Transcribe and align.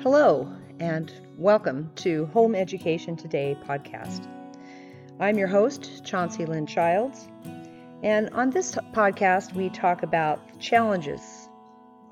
Hello, 0.00 0.48
and 0.78 1.12
welcome 1.36 1.90
to 1.96 2.26
Home 2.26 2.54
Education 2.54 3.16
Today 3.16 3.58
podcast. 3.66 4.28
I'm 5.18 5.36
your 5.36 5.48
host, 5.48 6.04
Chauncey 6.04 6.46
Lynn 6.46 6.68
Childs, 6.68 7.28
and 8.04 8.30
on 8.30 8.50
this 8.50 8.76
podcast, 8.94 9.54
we 9.54 9.70
talk 9.70 10.04
about 10.04 10.52
the 10.52 10.58
challenges, 10.60 11.48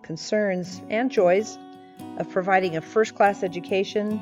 concerns, 0.02 0.82
and 0.90 1.12
joys 1.12 1.58
of 2.18 2.28
providing 2.28 2.76
a 2.76 2.80
first 2.80 3.14
class 3.14 3.44
education 3.44 4.20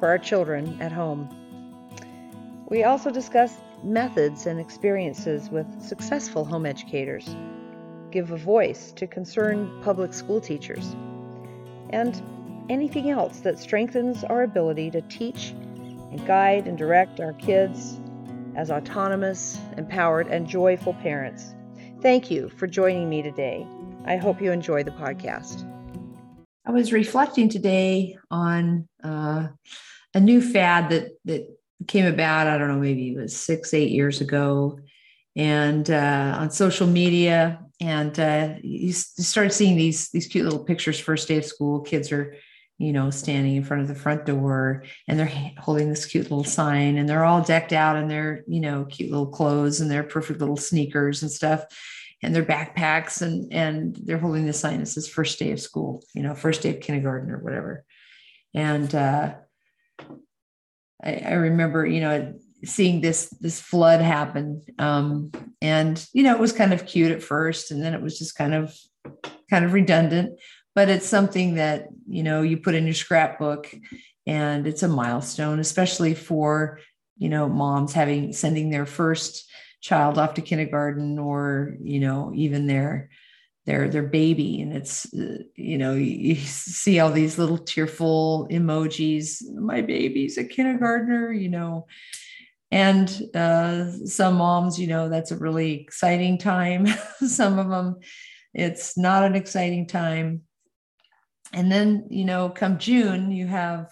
for 0.00 0.08
our 0.08 0.18
children 0.18 0.82
at 0.82 0.90
home. 0.90 1.28
We 2.68 2.82
also 2.82 3.12
discuss 3.12 3.56
methods 3.84 4.46
and 4.46 4.58
experiences 4.58 5.50
with 5.50 5.80
successful 5.80 6.44
home 6.44 6.66
educators, 6.66 7.36
give 8.10 8.32
a 8.32 8.36
voice 8.36 8.90
to 8.96 9.06
concerned 9.06 9.84
public 9.84 10.12
school 10.12 10.40
teachers, 10.40 10.96
and 11.90 12.20
anything 12.68 13.10
else 13.10 13.40
that 13.40 13.58
strengthens 13.58 14.24
our 14.24 14.42
ability 14.42 14.90
to 14.90 15.00
teach 15.02 15.50
and 16.10 16.26
guide 16.26 16.66
and 16.66 16.78
direct 16.78 17.20
our 17.20 17.32
kids 17.34 18.00
as 18.56 18.70
autonomous, 18.70 19.58
empowered, 19.76 20.28
and 20.28 20.48
joyful 20.48 20.94
parents. 20.94 21.54
Thank 22.00 22.30
you 22.30 22.48
for 22.50 22.66
joining 22.66 23.08
me 23.08 23.22
today. 23.22 23.66
I 24.04 24.16
hope 24.16 24.40
you 24.40 24.52
enjoy 24.52 24.84
the 24.84 24.92
podcast. 24.92 25.70
I 26.66 26.70
was 26.70 26.92
reflecting 26.92 27.48
today 27.48 28.16
on 28.30 28.88
uh, 29.02 29.48
a 30.14 30.20
new 30.20 30.40
fad 30.40 30.90
that 30.90 31.08
that 31.24 31.46
came 31.88 32.06
about. 32.06 32.46
I 32.46 32.56
don't 32.56 32.68
know, 32.68 32.78
maybe 32.78 33.12
it 33.12 33.16
was 33.16 33.36
six, 33.36 33.74
eight 33.74 33.90
years 33.90 34.20
ago, 34.20 34.78
and 35.36 35.90
uh, 35.90 36.36
on 36.38 36.50
social 36.50 36.86
media. 36.86 37.60
And 37.80 38.18
uh, 38.18 38.54
you 38.62 38.92
started 38.92 39.52
seeing 39.52 39.76
these 39.76 40.10
these 40.10 40.26
cute 40.26 40.44
little 40.44 40.64
pictures. 40.64 40.98
First 40.98 41.28
day 41.28 41.38
of 41.38 41.44
school, 41.44 41.80
kids 41.80 42.12
are 42.12 42.36
you 42.84 42.92
know, 42.92 43.10
standing 43.10 43.56
in 43.56 43.64
front 43.64 43.82
of 43.82 43.88
the 43.88 43.94
front 43.94 44.26
door 44.26 44.84
and 45.08 45.18
they're 45.18 45.52
holding 45.58 45.88
this 45.88 46.06
cute 46.06 46.24
little 46.24 46.44
sign 46.44 46.96
and 46.96 47.08
they're 47.08 47.24
all 47.24 47.42
decked 47.42 47.72
out 47.72 47.96
in 47.96 48.08
their, 48.08 48.44
you 48.46 48.60
know, 48.60 48.84
cute 48.84 49.10
little 49.10 49.26
clothes 49.26 49.80
and 49.80 49.90
their 49.90 50.02
perfect 50.02 50.40
little 50.40 50.56
sneakers 50.56 51.22
and 51.22 51.30
stuff 51.30 51.64
and 52.22 52.34
their 52.34 52.44
backpacks 52.44 53.22
and 53.22 53.52
and 53.52 53.96
they're 54.04 54.18
holding 54.18 54.46
the 54.46 54.52
sign 54.52 54.80
that 54.80 54.86
says 54.86 55.08
first 55.08 55.38
day 55.38 55.52
of 55.52 55.60
school, 55.60 56.02
you 56.14 56.22
know, 56.22 56.34
first 56.34 56.62
day 56.62 56.74
of 56.74 56.80
kindergarten 56.80 57.30
or 57.30 57.38
whatever. 57.38 57.84
And 58.54 58.94
uh 58.94 59.34
I, 61.02 61.22
I 61.26 61.32
remember, 61.34 61.86
you 61.86 62.00
know, 62.00 62.34
seeing 62.64 63.00
this 63.00 63.28
this 63.40 63.60
flood 63.60 64.00
happen. 64.00 64.62
Um, 64.78 65.32
and 65.60 66.04
you 66.12 66.22
know, 66.22 66.34
it 66.34 66.40
was 66.40 66.52
kind 66.52 66.72
of 66.72 66.86
cute 66.86 67.12
at 67.12 67.22
first, 67.22 67.70
and 67.70 67.82
then 67.82 67.94
it 67.94 68.02
was 68.02 68.18
just 68.18 68.36
kind 68.36 68.54
of 68.54 68.74
kind 69.50 69.64
of 69.64 69.72
redundant 69.72 70.38
but 70.74 70.88
it's 70.88 71.06
something 71.06 71.54
that 71.54 71.88
you 72.08 72.22
know 72.22 72.42
you 72.42 72.56
put 72.56 72.74
in 72.74 72.84
your 72.84 72.94
scrapbook 72.94 73.72
and 74.26 74.66
it's 74.66 74.82
a 74.82 74.88
milestone 74.88 75.58
especially 75.58 76.14
for 76.14 76.78
you 77.16 77.28
know 77.28 77.48
moms 77.48 77.92
having 77.92 78.32
sending 78.32 78.70
their 78.70 78.86
first 78.86 79.50
child 79.80 80.18
off 80.18 80.34
to 80.34 80.42
kindergarten 80.42 81.18
or 81.18 81.76
you 81.82 82.00
know 82.00 82.32
even 82.34 82.66
their 82.66 83.10
their 83.66 83.88
their 83.88 84.02
baby. 84.02 84.60
And 84.60 84.72
it's 84.72 85.06
you 85.12 85.78
know 85.78 85.94
you, 85.94 86.34
see 86.36 87.00
all 87.00 87.10
these 87.10 87.38
little 87.38 87.58
tearful 87.58 88.48
emojis 88.50 89.42
my 89.54 89.80
baby's 89.80 90.38
a 90.38 90.44
kindergartner 90.44 91.32
you 91.32 91.48
know. 91.48 91.86
And 92.70 93.08
uh, 93.34 93.90
some 94.04 94.36
moms 94.36 94.78
you 94.78 94.86
know 94.86 95.08
that's 95.08 95.30
a 95.30 95.36
really 95.36 95.80
exciting 95.80 96.38
time. 96.38 96.86
Some 97.26 97.58
of 97.58 97.68
them 97.68 97.96
it's 98.52 98.96
not 98.96 99.24
an 99.24 99.34
exciting 99.34 99.86
time 99.86 100.42
and 101.54 101.70
then 101.72 102.06
you 102.10 102.24
know 102.24 102.48
come 102.48 102.78
june 102.78 103.30
you 103.30 103.46
have 103.46 103.90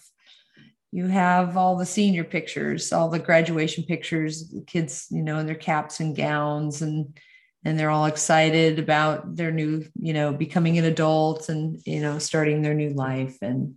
you 0.91 1.07
have 1.07 1.57
all 1.57 1.77
the 1.77 1.87
senior 1.87 2.25
pictures 2.25 2.93
all 2.93 3.09
the 3.09 3.19
graduation 3.19 3.85
pictures 3.85 4.49
the 4.51 4.63
kids 4.63 5.07
you 5.11 5.23
know 5.23 5.39
in 5.39 5.47
their 5.47 5.55
caps 5.55 6.01
and 6.01 6.17
gowns 6.17 6.83
and 6.83 7.19
and 7.64 7.79
they're 7.79 7.91
all 7.91 8.07
excited 8.07 8.79
about 8.79 9.36
their 9.36 9.53
new 9.53 9.85
you 10.01 10.13
know 10.13 10.33
becoming 10.33 10.79
an 10.79 10.85
adult 10.85 11.48
and 11.48 11.81
you 11.86 12.01
know 12.01 12.19
starting 12.19 12.63
their 12.63 12.75
new 12.75 12.91
life. 12.91 13.39
And 13.42 13.75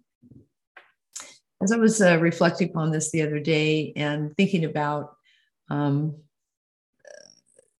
as 1.61 1.71
i 1.71 1.77
was 1.77 2.01
uh, 2.01 2.17
reflecting 2.19 2.69
upon 2.69 2.91
this 2.91 3.11
the 3.11 3.21
other 3.21 3.39
day 3.39 3.93
and 3.95 4.35
thinking 4.35 4.65
about 4.65 5.15
um, 5.69 6.17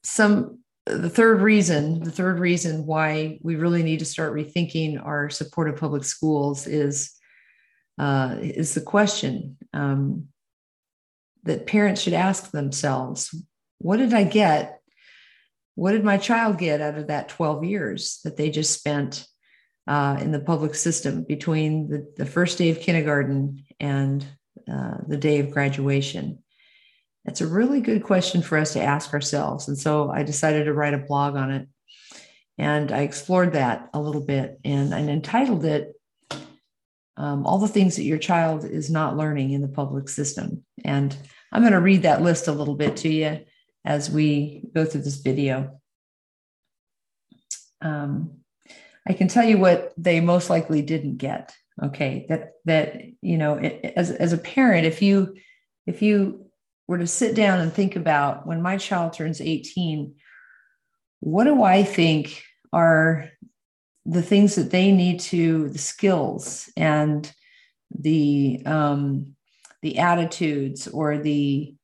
some 0.03 0.59
the 0.85 1.09
third 1.09 1.41
reason, 1.41 2.03
the 2.03 2.11
third 2.11 2.39
reason 2.39 2.85
why 2.85 3.39
we 3.41 3.55
really 3.55 3.81
need 3.81 3.99
to 3.99 4.05
start 4.05 4.33
rethinking 4.33 5.03
our 5.03 5.29
support 5.29 5.67
of 5.67 5.77
public 5.77 6.03
schools 6.03 6.67
is 6.67 7.11
uh, 7.97 8.37
is 8.39 8.73
the 8.73 8.81
question 8.81 9.57
um, 9.73 10.27
that 11.43 11.65
parents 11.65 12.01
should 12.01 12.13
ask 12.13 12.51
themselves: 12.51 13.33
What 13.79 13.97
did 13.97 14.13
I 14.13 14.25
get? 14.25 14.79
What 15.73 15.91
did 15.91 16.03
my 16.03 16.17
child 16.17 16.57
get 16.57 16.81
out 16.81 16.97
of 16.97 17.07
that 17.07 17.29
12 17.29 17.65
years 17.65 18.19
that 18.23 18.37
they 18.37 18.49
just 18.49 18.77
spent 18.77 19.25
uh, 19.87 20.17
in 20.21 20.31
the 20.31 20.39
public 20.39 20.73
system 20.75 21.23
between 21.23 21.89
the, 21.89 22.13
the 22.15 22.25
first 22.25 22.57
day 22.57 22.69
of 22.69 22.79
kindergarten 22.79 23.65
and 23.79 24.25
uh, 24.71 24.97
the 25.07 25.17
day 25.17 25.39
of 25.39 25.51
graduation? 25.51 26.43
It's 27.25 27.41
a 27.41 27.47
really 27.47 27.81
good 27.81 28.03
question 28.03 28.41
for 28.41 28.57
us 28.57 28.73
to 28.73 28.81
ask 28.81 29.13
ourselves. 29.13 29.67
And 29.67 29.77
so 29.77 30.11
I 30.11 30.23
decided 30.23 30.65
to 30.65 30.73
write 30.73 30.93
a 30.93 30.99
blog 30.99 31.35
on 31.35 31.51
it. 31.51 31.67
And 32.57 32.91
I 32.91 33.01
explored 33.01 33.53
that 33.53 33.89
a 33.93 33.99
little 33.99 34.21
bit 34.21 34.59
and, 34.63 34.93
and 34.93 35.09
entitled 35.09 35.65
it 35.65 35.93
um, 37.17 37.45
All 37.45 37.59
the 37.59 37.67
Things 37.67 37.95
That 37.95 38.03
Your 38.03 38.17
Child 38.17 38.65
is 38.65 38.89
Not 38.89 39.17
Learning 39.17 39.51
in 39.51 39.61
the 39.61 39.67
Public 39.67 40.09
System. 40.09 40.63
And 40.83 41.15
I'm 41.51 41.61
going 41.61 41.73
to 41.73 41.79
read 41.79 42.03
that 42.03 42.21
list 42.21 42.47
a 42.47 42.53
little 42.53 42.75
bit 42.75 42.97
to 42.97 43.09
you 43.09 43.41
as 43.83 44.09
we 44.09 44.63
go 44.73 44.85
through 44.85 45.01
this 45.01 45.17
video. 45.17 45.79
Um, 47.81 48.39
I 49.07 49.13
can 49.13 49.27
tell 49.27 49.45
you 49.45 49.57
what 49.57 49.93
they 49.97 50.19
most 50.19 50.49
likely 50.49 50.81
didn't 50.81 51.17
get. 51.17 51.53
Okay, 51.83 52.25
that 52.29 52.53
that 52.63 53.01
you 53.21 53.37
know, 53.37 53.57
as 53.57 54.09
as 54.09 54.31
a 54.31 54.37
parent, 54.37 54.85
if 54.85 55.01
you 55.01 55.35
if 55.85 56.01
you 56.01 56.44
were 56.87 56.97
to 56.97 57.07
sit 57.07 57.35
down 57.35 57.59
and 57.59 57.73
think 57.73 57.95
about 57.95 58.45
when 58.45 58.61
my 58.61 58.77
child 58.77 59.13
turns 59.13 59.41
18, 59.41 60.13
what 61.19 61.45
do 61.45 61.63
I 61.63 61.83
think 61.83 62.43
are 62.71 63.29
the 64.05 64.21
things 64.21 64.55
that 64.55 64.69
they 64.69 64.91
need 64.91 65.19
to, 65.19 65.69
the 65.69 65.79
skills 65.79 66.69
and 66.77 67.31
the 67.97 68.61
um, 68.65 69.35
the 69.81 69.99
attitudes 69.99 70.87
or 70.87 71.17
the 71.17 71.75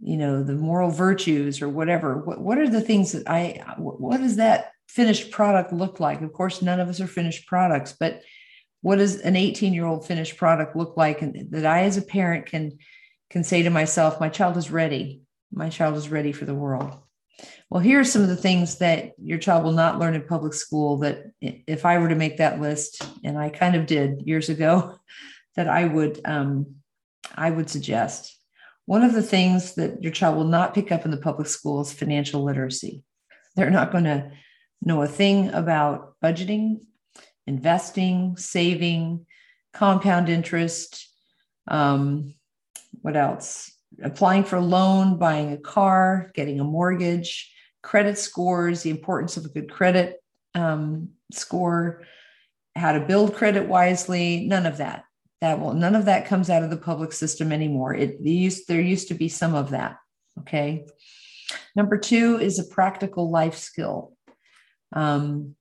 you 0.00 0.16
know 0.16 0.42
the 0.42 0.54
moral 0.54 0.90
virtues 0.90 1.62
or 1.62 1.68
whatever? 1.68 2.18
What, 2.18 2.40
what 2.40 2.58
are 2.58 2.68
the 2.68 2.80
things 2.80 3.12
that 3.12 3.28
i 3.28 3.62
what 3.78 4.18
does 4.18 4.36
that 4.36 4.72
finished 4.88 5.30
product 5.30 5.72
look 5.72 6.00
like? 6.00 6.22
Of 6.22 6.32
course 6.32 6.62
none 6.62 6.80
of 6.80 6.88
us 6.88 7.00
are 7.00 7.06
finished 7.06 7.46
products 7.46 7.94
but 7.98 8.22
what 8.80 8.96
does 8.96 9.20
an 9.20 9.36
18 9.36 9.74
year 9.74 9.86
old 9.86 10.06
finished 10.06 10.36
product 10.36 10.76
look 10.76 10.96
like 10.96 11.22
and 11.22 11.50
that 11.50 11.66
i 11.66 11.82
as 11.82 11.96
a 11.96 12.02
parent 12.02 12.46
can 12.46 12.78
can 13.30 13.44
say 13.44 13.62
to 13.62 13.70
myself, 13.70 14.20
my 14.20 14.28
child 14.28 14.56
is 14.56 14.70
ready. 14.70 15.22
My 15.52 15.68
child 15.68 15.96
is 15.96 16.08
ready 16.08 16.32
for 16.32 16.44
the 16.44 16.54
world. 16.54 16.96
Well, 17.70 17.80
here 17.80 18.00
are 18.00 18.04
some 18.04 18.22
of 18.22 18.28
the 18.28 18.36
things 18.36 18.78
that 18.78 19.12
your 19.22 19.38
child 19.38 19.64
will 19.64 19.72
not 19.72 19.98
learn 19.98 20.14
in 20.14 20.22
public 20.22 20.54
school 20.54 20.98
that 20.98 21.30
if 21.40 21.84
I 21.84 21.98
were 21.98 22.08
to 22.08 22.14
make 22.14 22.38
that 22.38 22.60
list, 22.60 23.06
and 23.22 23.38
I 23.38 23.50
kind 23.50 23.76
of 23.76 23.86
did 23.86 24.22
years 24.26 24.48
ago, 24.48 24.98
that 25.56 25.68
I 25.68 25.84
would 25.84 26.20
um, 26.24 26.76
I 27.34 27.50
would 27.50 27.68
suggest. 27.68 28.34
One 28.86 29.02
of 29.02 29.12
the 29.12 29.22
things 29.22 29.74
that 29.74 30.02
your 30.02 30.12
child 30.12 30.36
will 30.36 30.44
not 30.44 30.74
pick 30.74 30.90
up 30.90 31.04
in 31.04 31.10
the 31.10 31.18
public 31.18 31.46
school 31.46 31.80
is 31.80 31.92
financial 31.92 32.42
literacy. 32.42 33.02
They're 33.54 33.70
not 33.70 33.92
going 33.92 34.04
to 34.04 34.30
know 34.80 35.02
a 35.02 35.08
thing 35.08 35.50
about 35.50 36.14
budgeting, 36.24 36.80
investing, 37.46 38.36
saving, 38.36 39.26
compound 39.74 40.28
interest, 40.28 41.06
um, 41.66 42.34
what 43.02 43.16
else? 43.16 43.72
Applying 44.02 44.44
for 44.44 44.56
a 44.56 44.60
loan, 44.60 45.18
buying 45.18 45.52
a 45.52 45.58
car, 45.58 46.30
getting 46.34 46.60
a 46.60 46.64
mortgage, 46.64 47.52
credit 47.82 48.18
scores, 48.18 48.82
the 48.82 48.90
importance 48.90 49.36
of 49.36 49.44
a 49.44 49.48
good 49.48 49.70
credit 49.70 50.22
um, 50.54 51.10
score, 51.32 52.04
how 52.76 52.92
to 52.92 53.00
build 53.00 53.34
credit 53.34 53.66
wisely. 53.66 54.46
None 54.46 54.66
of 54.66 54.78
that. 54.78 55.04
That 55.40 55.60
will 55.60 55.72
none 55.72 55.94
of 55.94 56.06
that 56.06 56.26
comes 56.26 56.50
out 56.50 56.64
of 56.64 56.70
the 56.70 56.76
public 56.76 57.12
system 57.12 57.52
anymore. 57.52 57.94
It 57.94 58.20
used 58.20 58.66
there 58.66 58.80
used 58.80 59.08
to 59.08 59.14
be 59.14 59.28
some 59.28 59.54
of 59.54 59.70
that. 59.70 59.96
Okay. 60.40 60.86
Number 61.76 61.96
two 61.96 62.38
is 62.38 62.58
a 62.58 62.74
practical 62.74 63.30
life 63.30 63.56
skill. 63.56 64.14
Um, 64.92 65.54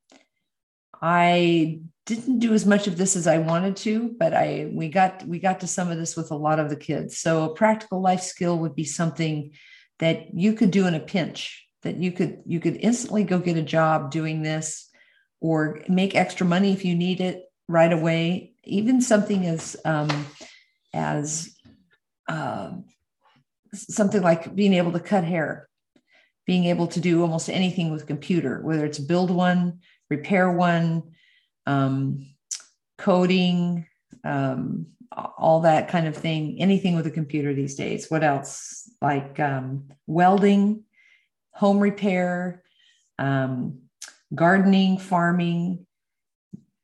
I 1.01 1.81
didn't 2.05 2.39
do 2.39 2.53
as 2.53 2.65
much 2.65 2.87
of 2.87 2.97
this 2.97 3.15
as 3.15 3.27
I 3.27 3.37
wanted 3.37 3.75
to, 3.77 4.15
but 4.17 4.33
I 4.33 4.69
we 4.73 4.89
got 4.89 5.27
we 5.27 5.39
got 5.39 5.59
to 5.59 5.67
some 5.67 5.91
of 5.91 5.97
this 5.97 6.15
with 6.15 6.31
a 6.31 6.35
lot 6.35 6.59
of 6.59 6.69
the 6.69 6.75
kids. 6.75 7.17
So 7.17 7.43
a 7.43 7.53
practical 7.53 8.01
life 8.01 8.21
skill 8.21 8.57
would 8.59 8.75
be 8.75 8.85
something 8.85 9.51
that 9.99 10.33
you 10.33 10.53
could 10.53 10.71
do 10.71 10.87
in 10.87 10.95
a 10.95 10.99
pinch, 10.99 11.67
that 11.83 11.97
you 11.97 12.11
could 12.11 12.41
you 12.45 12.59
could 12.59 12.77
instantly 12.77 13.23
go 13.23 13.39
get 13.39 13.57
a 13.57 13.61
job 13.61 14.11
doing 14.11 14.41
this 14.41 14.89
or 15.41 15.81
make 15.87 16.15
extra 16.15 16.45
money 16.45 16.71
if 16.71 16.85
you 16.85 16.95
need 16.95 17.21
it 17.21 17.43
right 17.67 17.91
away, 17.91 18.53
even 18.63 19.01
something 19.01 19.45
as 19.45 19.75
um, 19.85 20.25
as 20.93 21.53
uh, 22.27 22.71
something 23.73 24.21
like 24.21 24.55
being 24.55 24.73
able 24.73 24.93
to 24.93 24.99
cut 24.99 25.23
hair, 25.23 25.67
being 26.45 26.65
able 26.65 26.87
to 26.87 26.99
do 26.99 27.21
almost 27.21 27.49
anything 27.49 27.91
with 27.91 28.07
computer, 28.07 28.61
whether 28.61 28.85
it's 28.85 28.99
build 28.99 29.29
one, 29.29 29.79
repair 30.09 30.51
one, 30.51 31.03
um, 31.65 32.27
coding, 32.97 33.85
um, 34.23 34.87
all 35.37 35.61
that 35.61 35.89
kind 35.89 36.07
of 36.07 36.15
thing, 36.15 36.57
anything 36.59 36.95
with 36.95 37.07
a 37.07 37.11
computer 37.11 37.53
these 37.53 37.75
days. 37.75 38.09
What 38.09 38.23
else? 38.23 38.89
Like 39.01 39.39
um, 39.39 39.89
welding, 40.05 40.83
home 41.51 41.79
repair, 41.79 42.63
um, 43.17 43.79
gardening, 44.33 44.97
farming, 44.97 45.85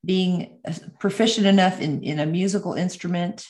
being 0.05 0.59
proficient 0.99 1.47
enough 1.47 1.79
in, 1.79 2.03
in 2.03 2.19
a 2.19 2.25
musical 2.25 2.73
instrument 2.73 3.45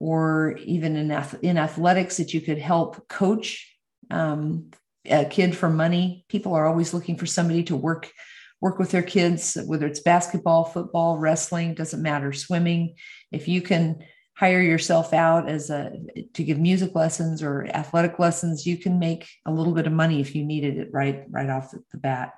or 0.00 0.58
even 0.64 0.96
in, 0.96 1.10
in 1.42 1.58
athletics 1.58 2.16
that 2.16 2.34
you 2.34 2.40
could 2.40 2.58
help 2.58 3.08
coach 3.08 3.70
um, 4.10 4.70
a 5.06 5.24
kid 5.24 5.56
for 5.56 5.68
money. 5.68 6.24
People 6.28 6.54
are 6.54 6.66
always 6.66 6.92
looking 6.92 7.16
for 7.16 7.26
somebody 7.26 7.62
to 7.64 7.76
work 7.76 8.10
work 8.60 8.78
with 8.78 8.90
their 8.90 9.02
kids, 9.02 9.58
whether 9.66 9.86
it's 9.86 10.00
basketball, 10.00 10.64
football, 10.64 11.18
wrestling, 11.18 11.74
doesn't 11.74 12.02
matter, 12.02 12.32
swimming. 12.32 12.94
If 13.30 13.48
you 13.48 13.60
can 13.60 14.04
hire 14.36 14.60
yourself 14.60 15.12
out 15.12 15.48
as 15.48 15.70
a 15.70 15.92
to 16.34 16.44
give 16.44 16.58
music 16.58 16.94
lessons 16.94 17.42
or 17.42 17.66
athletic 17.66 18.18
lessons, 18.18 18.66
you 18.66 18.76
can 18.76 18.98
make 18.98 19.28
a 19.46 19.52
little 19.52 19.72
bit 19.72 19.86
of 19.86 19.92
money 19.92 20.20
if 20.20 20.34
you 20.34 20.44
needed 20.44 20.78
it 20.78 20.88
right 20.92 21.24
right 21.30 21.50
off 21.50 21.72
the, 21.92 21.98
bat. 21.98 22.32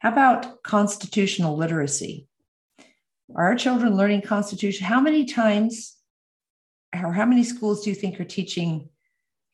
How 0.00 0.10
about 0.10 0.62
constitutional 0.62 1.56
literacy? 1.56 2.28
Are 3.34 3.46
our 3.46 3.54
children 3.54 3.96
learning 3.96 4.22
Constitution? 4.22 4.86
How 4.86 5.00
many 5.00 5.24
times 5.24 5.96
or 6.92 7.12
how 7.12 7.24
many 7.24 7.42
schools 7.42 7.82
do 7.82 7.90
you 7.90 7.96
think 7.96 8.20
are 8.20 8.24
teaching 8.24 8.88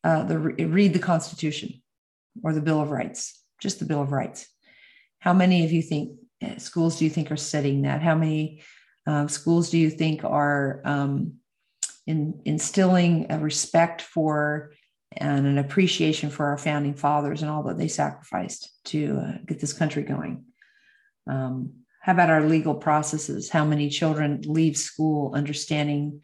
uh, 0.02 0.25
the 0.25 0.38
read 0.38 0.92
the 0.92 0.98
Constitution 0.98 1.82
or 2.42 2.52
the 2.52 2.60
Bill 2.60 2.81
of 2.81 2.90
Rights? 2.90 3.42
Just 3.60 3.78
the 3.78 3.84
Bill 3.84 4.02
of 4.02 4.12
Rights. 4.12 4.48
How 5.20 5.32
many 5.32 5.64
of 5.64 5.72
you 5.72 5.82
think 5.82 6.19
uh, 6.43 6.56
schools 6.58 6.99
do 6.99 7.05
you 7.05 7.11
think 7.11 7.31
are 7.31 7.37
studying 7.37 7.82
that? 7.82 8.02
How 8.02 8.14
many 8.14 8.62
uh, 9.06 9.26
schools 9.28 9.70
do 9.70 9.78
you 9.78 9.90
think 9.90 10.25
are 10.25 10.81
um, 10.84 11.34
in, 12.06 12.40
instilling 12.44 13.26
a 13.31 13.38
respect 13.38 14.02
for 14.02 14.72
and 15.12 15.46
an 15.46 15.58
appreciation 15.58 16.31
for 16.31 16.46
our 16.46 16.58
founding 16.58 16.94
fathers 16.94 17.43
and 17.43 17.50
all 17.50 17.64
that 17.64 17.76
they 17.76 17.88
sacrificed 17.88 18.70
to 18.87 19.19
uh, 19.19 19.32
get 19.46 19.61
this 19.61 19.72
country 19.72 20.02
going? 20.02 20.44
Um, 21.26 21.75
how 22.00 22.12
about 22.12 22.31
our 22.31 22.43
legal 22.43 22.75
processes? 22.75 23.50
How 23.50 23.64
many 23.64 23.90
children 23.90 24.40
leave 24.46 24.76
school 24.76 25.34
understanding 25.34 26.23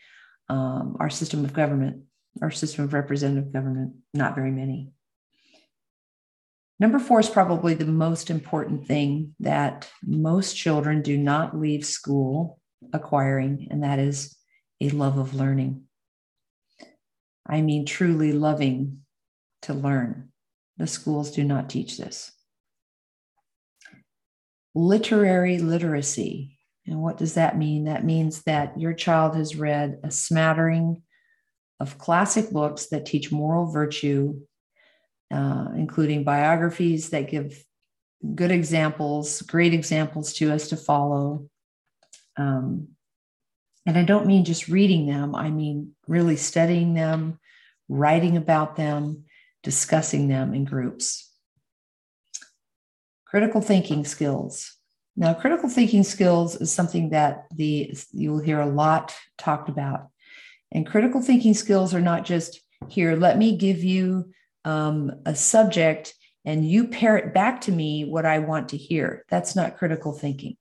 um, 0.49 0.97
our 1.01 1.11
system 1.11 1.45
of 1.45 1.53
government, 1.53 2.05
our 2.41 2.51
system 2.51 2.85
of 2.85 2.95
representative 2.95 3.53
government? 3.53 3.95
Not 4.15 4.35
very 4.35 4.51
many. 4.51 4.93
Number 6.79 6.99
four 6.99 7.21
is 7.21 7.31
probably 7.31 7.75
the 7.75 7.87
most 7.87 8.29
important 8.29 8.87
thing 8.87 9.35
that 9.41 9.89
most 10.05 10.57
children 10.57 11.01
do 11.01 11.17
not 11.17 11.59
leave 11.59 11.87
school 11.87 12.61
acquiring, 12.93 13.69
and 13.71 13.83
that 13.83 13.99
is 13.99 14.37
a 14.81 14.91
love 14.91 15.17
of 15.17 15.35
learning. 15.35 15.85
I 17.49 17.63
mean, 17.63 17.87
truly 17.87 18.33
loving 18.33 18.99
to 19.63 19.73
learn. 19.73 20.33
The 20.77 20.87
schools 20.87 21.31
do 21.31 21.45
not 21.45 21.71
teach 21.71 21.97
this. 21.97 22.31
Literary 24.75 25.59
literacy. 25.59 26.59
And 26.87 27.01
what 27.01 27.17
does 27.17 27.35
that 27.35 27.57
mean? 27.57 27.85
That 27.85 28.05
means 28.05 28.43
that 28.43 28.79
your 28.79 28.93
child 28.93 29.35
has 29.37 29.57
read 29.57 30.01
a 30.05 30.11
smattering 30.11 31.03
of 31.81 31.99
classic 31.99 32.51
books 32.51 32.87
that 32.89 33.07
teach 33.07 33.33
moral 33.33 33.73
virtue, 33.73 34.41
uh, 35.33 35.69
including 35.75 36.25
biographies 36.25 37.11
that 37.11 37.31
give 37.31 37.65
good 38.35 38.51
examples, 38.51 39.43
great 39.43 39.75
examples 39.75 40.33
to 40.35 40.53
us 40.53 40.69
to 40.69 40.77
follow, 40.77 41.49
um, 42.37 42.89
and 43.87 43.97
I 43.97 44.03
don't 44.03 44.27
mean 44.27 44.45
just 44.45 44.69
reading 44.69 45.07
them, 45.07 45.35
I 45.35 45.51
mean 45.51 45.93
really 46.09 46.37
studying 46.37 46.95
them, 46.95 47.39
writing 47.89 48.37
about 48.37 48.77
them, 48.77 49.25
discussing 49.63 50.29
them 50.29 50.53
in 50.55 50.65
groups. 50.65 51.33
Critical 53.25 53.61
thinking 53.61 54.05
skills. 54.05 54.77
Now, 55.17 55.35
critical 55.35 55.69
thinking 55.69 56.03
skills 56.03 56.57
is 56.57 56.73
something 56.73 57.11
that 57.11 57.47
the 57.55 57.97
you 58.13 58.33
will 58.33 58.41
hear 58.41 58.61
a 58.61 58.67
lot 58.67 59.15
talked 59.39 59.69
about. 59.69 60.09
And 60.73 60.87
critical 60.87 61.23
thinking 61.23 61.55
skills 61.55 61.95
are 61.95 62.01
not 62.01 62.25
just 62.25 62.61
here, 62.89 63.17
let 63.17 63.39
me 63.39 63.57
give 63.57 63.83
you 63.83 64.31
um, 64.67 65.13
a 65.25 65.35
subject 65.35 66.13
and 66.45 66.69
you 66.69 66.89
parrot 66.89 67.33
back 67.33 67.63
to 67.63 67.73
me 67.73 68.05
what 68.05 68.27
I 68.27 68.41
want 68.41 68.69
to 68.71 68.77
hear. 68.77 69.25
That's 69.29 69.57
not 69.57 69.79
critical 69.79 70.13
thinking. 70.13 70.57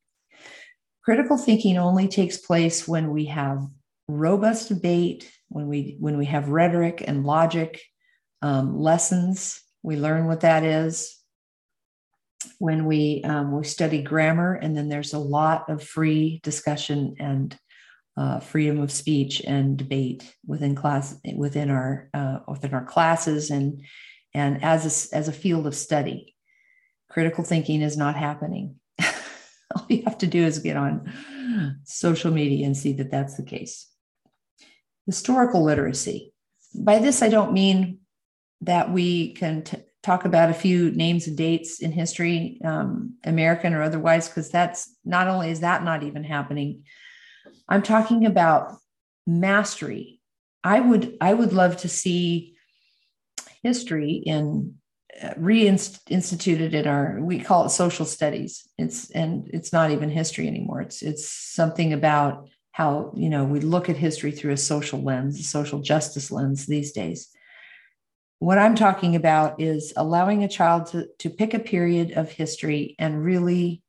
Critical 1.03 1.37
thinking 1.37 1.77
only 1.77 2.07
takes 2.07 2.37
place 2.37 2.87
when 2.87 3.11
we 3.11 3.25
have 3.25 3.67
robust 4.07 4.69
debate, 4.69 5.31
when 5.49 5.67
we 5.67 5.97
when 5.99 6.17
we 6.17 6.25
have 6.25 6.49
rhetoric 6.49 7.03
and 7.05 7.25
logic 7.25 7.81
um, 8.41 8.79
lessons. 8.79 9.61
We 9.83 9.97
learn 9.97 10.25
what 10.25 10.41
that 10.41 10.63
is. 10.63 11.15
When 12.57 12.85
we 12.85 13.21
um, 13.23 13.55
we 13.55 13.63
study 13.63 14.01
grammar, 14.01 14.55
and 14.55 14.75
then 14.75 14.89
there's 14.89 15.13
a 15.13 15.19
lot 15.19 15.69
of 15.69 15.83
free 15.83 16.39
discussion 16.41 17.15
and 17.19 17.55
uh, 18.17 18.39
freedom 18.39 18.79
of 18.79 18.91
speech 18.91 19.41
and 19.45 19.77
debate 19.77 20.35
within 20.45 20.75
class 20.75 21.19
within 21.35 21.69
our 21.69 22.09
uh, 22.13 22.39
within 22.47 22.73
our 22.73 22.85
classes 22.85 23.49
and 23.49 23.81
and 24.33 24.63
as 24.63 25.11
a, 25.11 25.15
as 25.15 25.27
a 25.27 25.33
field 25.33 25.67
of 25.67 25.75
study. 25.75 26.35
Critical 27.09 27.43
thinking 27.43 27.81
is 27.81 27.95
not 27.95 28.15
happening 28.15 28.75
all 29.75 29.85
you 29.89 30.03
have 30.03 30.17
to 30.19 30.27
do 30.27 30.43
is 30.43 30.59
get 30.59 30.77
on 30.77 31.11
social 31.83 32.31
media 32.31 32.65
and 32.65 32.75
see 32.75 32.93
that 32.93 33.11
that's 33.11 33.37
the 33.37 33.43
case. 33.43 33.89
Historical 35.05 35.63
literacy. 35.63 36.33
By 36.73 36.99
this, 36.99 37.21
I 37.21 37.29
don't 37.29 37.53
mean 37.53 37.99
that 38.61 38.91
we 38.91 39.33
can 39.33 39.63
t- 39.63 39.77
talk 40.03 40.25
about 40.25 40.49
a 40.49 40.53
few 40.53 40.91
names 40.91 41.27
and 41.27 41.37
dates 41.37 41.81
in 41.81 41.91
history, 41.91 42.59
um, 42.63 43.15
American 43.23 43.73
or 43.73 43.81
otherwise, 43.81 44.27
because 44.27 44.49
that's 44.49 44.95
not 45.03 45.27
only 45.27 45.51
is 45.51 45.61
that 45.61 45.83
not 45.83 46.03
even 46.03 46.23
happening. 46.23 46.83
I'm 47.67 47.81
talking 47.81 48.25
about 48.25 48.77
mastery. 49.25 50.21
I 50.63 50.79
would 50.79 51.17
I 51.21 51.33
would 51.33 51.53
love 51.53 51.77
to 51.77 51.89
see 51.89 52.55
history 53.63 54.13
in 54.25 54.75
uh, 55.21 55.29
reinstituted 55.35 56.73
in 56.73 56.87
our 56.87 57.19
we 57.21 57.39
call 57.39 57.65
it 57.65 57.69
social 57.69 58.05
studies. 58.05 58.67
It's 58.77 59.09
and 59.11 59.49
it's 59.53 59.71
not 59.71 59.91
even 59.91 60.09
history 60.09 60.47
anymore. 60.47 60.81
It's 60.81 61.01
it's 61.01 61.27
something 61.27 61.93
about 61.93 62.49
how 62.71 63.13
you 63.15 63.29
know 63.29 63.45
we 63.45 63.61
look 63.61 63.89
at 63.89 63.95
history 63.95 64.31
through 64.31 64.51
a 64.51 64.57
social 64.57 65.01
lens 65.01 65.39
a 65.39 65.43
social 65.43 65.79
justice 65.79 66.29
lens 66.31 66.65
these 66.65 66.91
days. 66.91 67.29
What 68.39 68.57
i'm 68.57 68.75
talking 68.75 69.15
about 69.15 69.61
is 69.61 69.93
allowing 69.95 70.43
a 70.43 70.49
child 70.49 70.87
to, 70.87 71.07
to 71.19 71.29
pick 71.29 71.53
a 71.53 71.59
period 71.59 72.11
of 72.11 72.29
history 72.29 72.95
and 72.99 73.23
really 73.23 73.81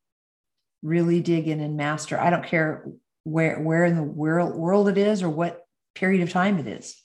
really 0.82 1.20
dig 1.20 1.48
in 1.48 1.58
and 1.58 1.76
master. 1.76 2.18
I 2.18 2.30
don't 2.30 2.46
care 2.46 2.86
where 3.26 3.60
where 3.60 3.84
in 3.84 3.96
the 3.96 4.02
world 4.02 4.54
world 4.54 4.88
it 4.88 4.96
is 4.96 5.22
or 5.22 5.28
what 5.28 5.66
period 5.94 6.22
of 6.22 6.30
time 6.30 6.58
it 6.58 6.66
is 6.66 6.96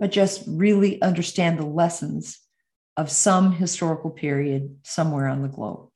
but 0.00 0.10
just 0.10 0.42
really 0.46 1.00
understand 1.02 1.58
the 1.58 1.66
lessons 1.66 2.40
of 2.96 3.10
some 3.10 3.52
historical 3.52 4.10
period 4.10 4.76
somewhere 4.82 5.28
on 5.28 5.42
the 5.42 5.48
globe. 5.48 5.88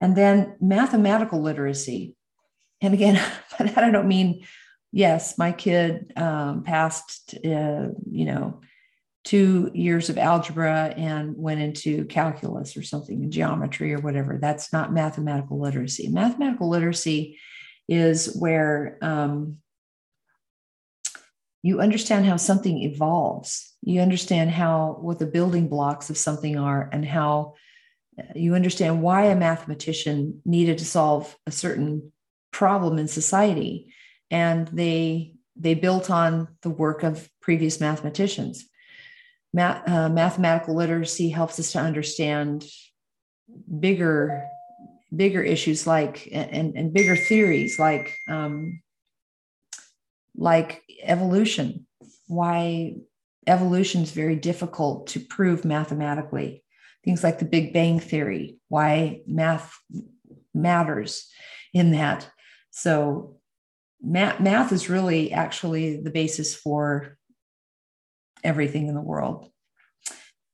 And 0.00 0.16
then 0.16 0.56
mathematical 0.60 1.42
literacy. 1.42 2.16
And 2.80 2.94
again, 2.94 3.22
by 3.58 3.66
that 3.66 3.84
I 3.84 3.90
don't 3.90 4.08
mean, 4.08 4.46
yes, 4.92 5.36
my 5.36 5.52
kid 5.52 6.12
um, 6.16 6.64
passed, 6.64 7.34
uh, 7.44 7.88
you 8.10 8.24
know, 8.24 8.62
two 9.24 9.70
years 9.74 10.08
of 10.08 10.16
algebra 10.16 10.94
and 10.96 11.36
went 11.36 11.60
into 11.60 12.06
calculus 12.06 12.78
or 12.78 12.82
something 12.82 13.22
in 13.22 13.30
geometry 13.30 13.92
or 13.92 13.98
whatever. 13.98 14.38
That's 14.40 14.72
not 14.72 14.94
mathematical 14.94 15.60
literacy. 15.60 16.08
Mathematical 16.08 16.70
literacy 16.70 17.38
is 17.90 18.36
where 18.36 18.96
um, 19.02 19.58
you 21.62 21.80
understand 21.80 22.24
how 22.24 22.36
something 22.36 22.82
evolves. 22.82 23.74
You 23.82 24.00
understand 24.00 24.50
how 24.50 24.98
what 25.00 25.18
the 25.18 25.26
building 25.26 25.68
blocks 25.68 26.08
of 26.08 26.16
something 26.16 26.56
are 26.56 26.88
and 26.92 27.04
how 27.04 27.54
uh, 28.18 28.22
you 28.36 28.54
understand 28.54 29.02
why 29.02 29.24
a 29.24 29.36
mathematician 29.36 30.40
needed 30.44 30.78
to 30.78 30.84
solve 30.84 31.36
a 31.46 31.50
certain 31.50 32.12
problem 32.52 32.96
in 32.98 33.08
society. 33.08 33.92
And 34.30 34.68
they 34.68 35.34
they 35.56 35.74
built 35.74 36.10
on 36.10 36.48
the 36.62 36.70
work 36.70 37.02
of 37.02 37.28
previous 37.42 37.80
mathematicians. 37.80 38.66
Math, 39.52 39.86
uh, 39.88 40.08
mathematical 40.08 40.76
literacy 40.76 41.28
helps 41.28 41.58
us 41.58 41.72
to 41.72 41.80
understand 41.80 42.64
bigger 43.80 44.48
bigger 45.14 45.42
issues 45.42 45.86
like 45.86 46.28
and, 46.32 46.76
and 46.76 46.92
bigger 46.92 47.16
theories 47.16 47.78
like 47.78 48.16
um, 48.28 48.80
like 50.36 50.82
evolution. 51.02 51.86
Why 52.26 52.94
evolution 53.46 54.02
is 54.02 54.12
very 54.12 54.36
difficult 54.36 55.08
to 55.08 55.20
prove 55.20 55.64
mathematically. 55.64 56.62
Things 57.04 57.24
like 57.24 57.38
the 57.38 57.44
big 57.44 57.72
bang 57.72 57.98
theory 57.98 58.58
why 58.68 59.22
math 59.26 59.74
matters 60.54 61.28
in 61.72 61.92
that. 61.92 62.28
So 62.70 63.38
math, 64.00 64.40
math 64.40 64.72
is 64.72 64.88
really 64.88 65.32
actually 65.32 66.00
the 66.00 66.10
basis 66.10 66.54
for 66.54 67.16
everything 68.44 68.88
in 68.88 68.94
the 68.94 69.00
world 69.00 69.50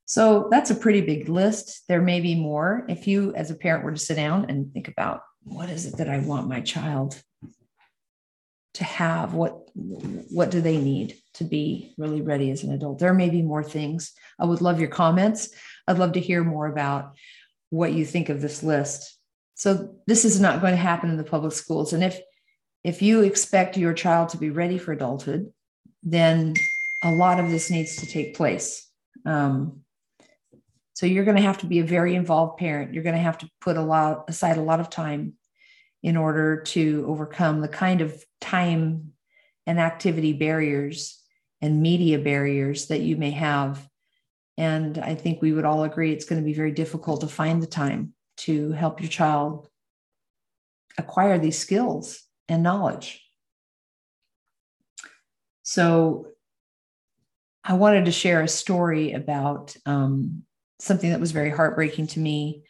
so 0.07 0.47
that's 0.49 0.71
a 0.71 0.75
pretty 0.75 1.01
big 1.01 1.27
list. 1.27 1.83
There 1.89 2.01
may 2.01 2.21
be 2.21 2.33
more. 2.33 2.85
If 2.87 3.07
you, 3.07 3.35
as 3.35 3.51
a 3.51 3.55
parent, 3.55 3.83
were 3.83 3.91
to 3.91 3.99
sit 3.99 4.15
down 4.15 4.45
and 4.49 4.71
think 4.71 4.87
about 4.87 5.21
what 5.43 5.69
is 5.69 5.85
it 5.85 5.97
that 5.97 6.09
I 6.09 6.19
want 6.19 6.47
my 6.47 6.61
child 6.61 7.21
to 8.75 8.83
have, 8.85 9.33
what 9.33 9.59
what 9.73 10.49
do 10.49 10.61
they 10.61 10.77
need 10.77 11.17
to 11.33 11.43
be 11.43 11.93
really 11.97 12.21
ready 12.21 12.51
as 12.51 12.63
an 12.63 12.71
adult? 12.71 12.99
There 12.99 13.13
may 13.13 13.29
be 13.29 13.41
more 13.41 13.63
things. 13.63 14.13
I 14.39 14.45
would 14.45 14.61
love 14.61 14.79
your 14.79 14.89
comments. 14.89 15.49
I'd 15.87 15.99
love 15.99 16.13
to 16.13 16.21
hear 16.21 16.43
more 16.43 16.67
about 16.67 17.17
what 17.69 17.91
you 17.91 18.05
think 18.05 18.29
of 18.29 18.41
this 18.41 18.63
list. 18.63 19.17
So 19.55 19.95
this 20.07 20.23
is 20.23 20.39
not 20.39 20.61
going 20.61 20.73
to 20.73 20.77
happen 20.77 21.09
in 21.09 21.17
the 21.17 21.23
public 21.23 21.51
schools. 21.51 21.91
And 21.91 22.03
if 22.03 22.17
if 22.85 23.01
you 23.01 23.23
expect 23.23 23.75
your 23.75 23.93
child 23.93 24.29
to 24.29 24.37
be 24.37 24.51
ready 24.51 24.77
for 24.77 24.93
adulthood, 24.93 25.51
then 26.01 26.53
a 27.03 27.11
lot 27.11 27.41
of 27.41 27.51
this 27.51 27.69
needs 27.69 27.97
to 27.97 28.05
take 28.05 28.37
place. 28.37 28.89
Um, 29.25 29.81
so 30.97 31.05
you're 31.05 31.25
going 31.25 31.37
to 31.37 31.43
have 31.43 31.59
to 31.59 31.67
be 31.67 31.77
a 31.77 31.83
very 31.83 32.15
involved 32.15 32.57
parent. 32.57 32.91
You're 32.91 33.03
going 33.03 33.13
to 33.13 33.21
have 33.21 33.37
to 33.37 33.49
put 33.61 33.77
a 33.77 33.83
lot 33.83 34.27
aside 34.29 34.57
a 34.57 34.63
lot 34.63 34.79
of 34.79 34.89
time 34.89 35.33
in 36.01 36.17
order 36.17 36.63
to 36.63 37.05
overcome 37.07 37.61
the 37.61 37.67
kind 37.67 38.01
of 38.01 38.25
time 38.41 39.11
and 39.67 39.79
activity 39.79 40.33
barriers 40.33 41.23
and 41.61 41.83
media 41.83 42.17
barriers 42.17 42.87
that 42.87 43.01
you 43.01 43.15
may 43.15 43.29
have. 43.29 43.87
And 44.57 44.97
I 44.97 45.13
think 45.13 45.39
we 45.39 45.51
would 45.51 45.65
all 45.65 45.83
agree 45.83 46.13
it's 46.13 46.25
going 46.25 46.41
to 46.41 46.45
be 46.45 46.55
very 46.55 46.71
difficult 46.71 47.21
to 47.21 47.27
find 47.27 47.61
the 47.61 47.67
time 47.67 48.15
to 48.37 48.71
help 48.71 48.99
your 48.99 49.11
child 49.11 49.67
acquire 50.97 51.37
these 51.37 51.59
skills 51.59 52.23
and 52.49 52.63
knowledge. 52.63 53.23
So 55.61 56.29
I 57.63 57.73
wanted 57.73 58.05
to 58.05 58.11
share 58.11 58.41
a 58.41 58.47
story 58.47 59.11
about 59.11 59.77
um, 59.85 60.46
something 60.79 61.09
that 61.09 61.19
was 61.19 61.31
very 61.31 61.49
heartbreaking 61.49 62.07
to 62.07 62.19
me. 62.19 62.63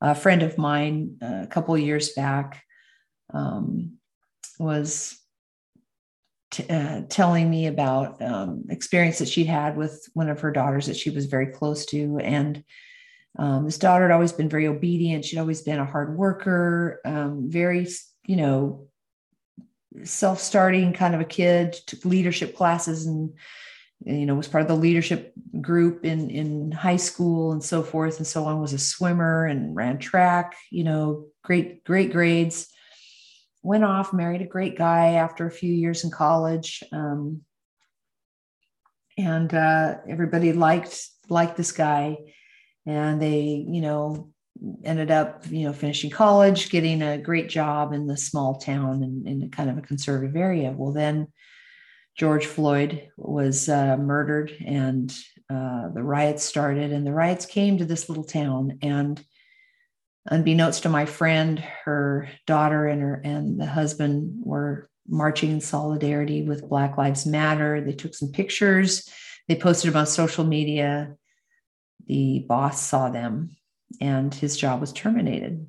A 0.00 0.14
friend 0.14 0.42
of 0.42 0.58
mine, 0.58 1.18
uh, 1.22 1.42
a 1.42 1.46
couple 1.46 1.76
years 1.78 2.10
back, 2.10 2.62
um, 3.32 3.98
was 4.58 5.16
t- 6.50 6.66
uh, 6.68 7.02
telling 7.08 7.48
me 7.48 7.66
about 7.68 8.20
um, 8.20 8.64
experience 8.68 9.18
that 9.18 9.28
she'd 9.28 9.46
had 9.46 9.76
with 9.76 10.08
one 10.14 10.28
of 10.28 10.40
her 10.40 10.50
daughters 10.50 10.86
that 10.86 10.96
she 10.96 11.10
was 11.10 11.26
very 11.26 11.46
close 11.46 11.86
to, 11.86 12.18
and 12.18 12.64
um, 13.38 13.64
this 13.64 13.78
daughter 13.78 14.08
had 14.08 14.14
always 14.14 14.32
been 14.32 14.48
very 14.48 14.66
obedient. 14.66 15.24
She'd 15.24 15.38
always 15.38 15.62
been 15.62 15.78
a 15.78 15.86
hard 15.86 16.16
worker, 16.16 17.00
um, 17.04 17.48
very, 17.48 17.88
you 18.26 18.36
know, 18.36 18.88
self-starting 20.04 20.92
kind 20.92 21.14
of 21.14 21.20
a 21.20 21.24
kid. 21.24 21.72
Took 21.86 22.04
leadership 22.04 22.56
classes 22.56 23.06
and 23.06 23.32
you 24.04 24.26
know 24.26 24.34
was 24.34 24.48
part 24.48 24.62
of 24.62 24.68
the 24.68 24.76
leadership 24.76 25.32
group 25.60 26.04
in 26.04 26.30
in 26.30 26.72
high 26.72 26.96
school 26.96 27.52
and 27.52 27.62
so 27.62 27.82
forth. 27.82 28.18
And 28.18 28.26
so 28.26 28.44
on 28.44 28.60
was 28.60 28.72
a 28.72 28.78
swimmer 28.78 29.46
and 29.46 29.74
ran 29.74 29.98
track 29.98 30.56
you 30.70 30.84
know 30.84 31.26
great 31.42 31.84
great 31.84 32.12
grades. 32.12 32.68
Went 33.62 33.84
off 33.84 34.12
married 34.12 34.42
a 34.42 34.46
great 34.46 34.76
guy 34.76 35.12
after 35.12 35.46
a 35.46 35.50
few 35.50 35.72
years 35.72 36.04
in 36.04 36.10
college. 36.10 36.82
Um, 36.92 37.42
and 39.18 39.52
uh, 39.54 39.96
everybody 40.08 40.52
liked 40.52 41.08
liked 41.28 41.56
this 41.56 41.72
guy. 41.72 42.16
And 42.86 43.22
they 43.22 43.64
you 43.68 43.80
know 43.80 44.32
ended 44.84 45.10
up 45.10 45.44
you 45.50 45.64
know 45.64 45.72
finishing 45.72 46.10
college 46.10 46.70
getting 46.70 47.02
a 47.02 47.18
great 47.18 47.48
job 47.48 47.92
in 47.92 48.06
the 48.06 48.16
small 48.16 48.56
town 48.56 49.02
and 49.02 49.26
in, 49.26 49.42
in 49.42 49.50
kind 49.50 49.70
of 49.70 49.78
a 49.78 49.82
conservative 49.82 50.36
area. 50.36 50.74
Well 50.76 50.92
then 50.92 51.28
George 52.16 52.46
Floyd 52.46 53.08
was 53.16 53.68
uh, 53.68 53.96
murdered 53.96 54.52
and 54.64 55.14
uh, 55.50 55.88
the 55.88 56.02
riots 56.02 56.44
started. 56.44 56.92
And 56.92 57.06
the 57.06 57.12
riots 57.12 57.46
came 57.46 57.78
to 57.78 57.84
this 57.84 58.08
little 58.08 58.24
town. 58.24 58.78
And 58.82 59.22
unbeknownst 60.26 60.82
to 60.84 60.88
my 60.88 61.06
friend, 61.06 61.58
her 61.84 62.28
daughter 62.46 62.86
and 62.86 63.02
her 63.02 63.20
and 63.24 63.60
the 63.60 63.66
husband 63.66 64.40
were 64.44 64.88
marching 65.08 65.50
in 65.50 65.60
solidarity 65.60 66.42
with 66.42 66.68
Black 66.68 66.96
Lives 66.96 67.26
Matter. 67.26 67.80
They 67.80 67.92
took 67.92 68.14
some 68.14 68.30
pictures. 68.30 69.08
They 69.48 69.56
posted 69.56 69.90
them 69.90 69.98
on 69.98 70.06
social 70.06 70.44
media. 70.44 71.16
The 72.06 72.44
boss 72.48 72.80
saw 72.80 73.10
them, 73.10 73.56
and 74.00 74.32
his 74.34 74.56
job 74.56 74.80
was 74.80 74.92
terminated. 74.92 75.66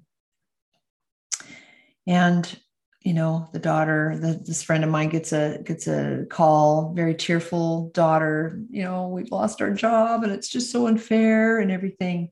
And 2.08 2.60
you 3.04 3.14
know 3.14 3.50
the 3.52 3.60
daughter 3.60 4.18
the, 4.18 4.42
this 4.46 4.64
friend 4.64 4.84
of 4.84 4.90
mine 4.90 5.10
gets 5.10 5.34
a 5.34 5.60
gets 5.64 5.88
a 5.88 6.26
call 6.30 6.94
very 6.94 7.14
tearful 7.14 7.90
daughter 7.90 8.62
you 8.70 8.84
know 8.84 9.10
we've 9.10 9.32
lost 9.32 9.62
our 9.62 9.72
job 9.72 10.24
and 10.24 10.32
it's 10.32 10.48
just 10.50 10.72
so 10.72 10.88
unfair 10.88 11.60
and 11.60 11.72
everything. 11.72 12.32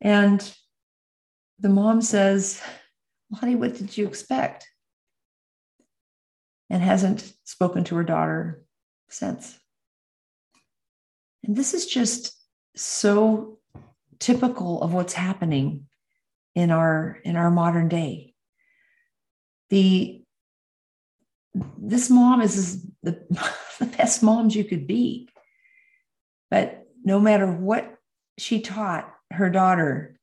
And 0.00 0.40
the 1.60 1.68
mom 1.68 2.02
says 2.02 2.60
well, 3.30 3.40
honey 3.40 3.54
what 3.54 3.74
did 3.74 3.96
you 3.96 4.06
expect? 4.06 4.68
and 6.72 6.82
hasn't 6.82 7.34
spoken 7.44 7.84
to 7.84 7.96
her 7.96 8.02
daughter 8.02 8.64
since. 9.10 9.60
And 11.44 11.54
this 11.54 11.74
is 11.74 11.86
just 11.86 12.34
so 12.74 13.58
typical 14.18 14.80
of 14.80 14.94
what's 14.94 15.12
happening 15.12 15.86
in 16.54 16.70
our 16.70 17.18
in 17.24 17.36
our 17.36 17.50
modern 17.50 17.88
day 17.88 18.31
the 19.72 20.22
this 21.78 22.10
mom 22.10 22.42
is 22.42 22.86
the, 23.02 23.24
the 23.78 23.86
best 23.86 24.22
moms 24.22 24.54
you 24.54 24.64
could 24.64 24.86
be. 24.86 25.28
But 26.50 26.86
no 27.04 27.18
matter 27.18 27.50
what 27.50 27.96
she 28.38 28.60
taught 28.60 29.10
her 29.32 29.48
daughter, 29.48 30.18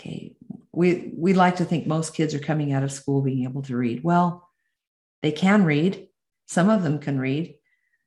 Okay, 0.00 0.34
we 0.72 1.12
we 1.14 1.34
like 1.34 1.56
to 1.56 1.66
think 1.66 1.86
most 1.86 2.14
kids 2.14 2.32
are 2.32 2.38
coming 2.38 2.72
out 2.72 2.82
of 2.82 2.90
school 2.90 3.20
being 3.20 3.44
able 3.44 3.60
to 3.64 3.76
read. 3.76 4.02
Well, 4.02 4.48
they 5.22 5.32
can 5.32 5.64
read. 5.64 6.08
Some 6.46 6.70
of 6.70 6.82
them 6.82 7.00
can 7.00 7.18
read. 7.18 7.56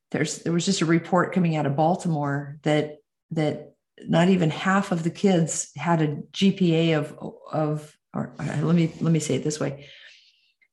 There's 0.09 0.39
there 0.39 0.53
was 0.53 0.65
just 0.65 0.81
a 0.81 0.87
report 0.87 1.35
coming 1.35 1.55
out 1.55 1.67
of 1.67 1.75
Baltimore 1.75 2.57
that 2.63 2.97
that 3.29 3.73
not 4.07 4.29
even 4.29 4.49
half 4.49 4.91
of 4.91 5.03
the 5.03 5.11
kids 5.11 5.69
had 5.75 6.01
a 6.01 6.15
GPA 6.33 6.97
of 6.97 7.15
of 7.51 7.95
or 8.13 8.33
let 8.37 8.75
me 8.75 8.91
let 8.99 9.11
me 9.11 9.19
say 9.19 9.35
it 9.35 9.43
this 9.43 9.59
way. 9.59 9.87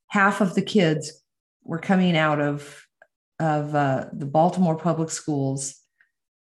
Half 0.09 0.41
of 0.41 0.55
the 0.55 0.63
kids 0.63 1.23
were 1.63 1.79
coming 1.79 2.17
out 2.17 2.41
of 2.41 2.85
of 3.39 3.75
uh, 3.75 4.07
the 4.13 4.27
Baltimore 4.27 4.77
public 4.77 5.11
schools 5.11 5.81